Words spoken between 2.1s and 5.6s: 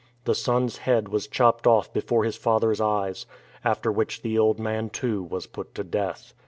his father's eyes, after which the old man too was